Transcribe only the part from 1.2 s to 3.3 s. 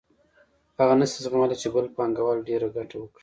زغملای چې بل پانګوال ډېره ګټه وکړي